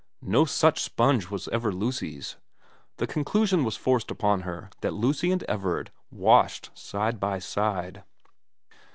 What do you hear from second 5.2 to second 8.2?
and Everard washed side by side.